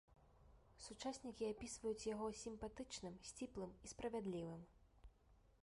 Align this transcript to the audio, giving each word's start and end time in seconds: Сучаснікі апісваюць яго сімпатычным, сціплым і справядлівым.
Сучаснікі 0.85 1.47
апісваюць 1.49 2.07
яго 2.13 2.27
сімпатычным, 2.43 3.19
сціплым 3.33 3.71
і 3.89 3.93
справядлівым. 3.93 4.61